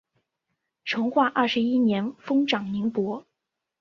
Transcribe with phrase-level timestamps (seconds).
[0.83, 3.23] 成化二十一年封长宁伯。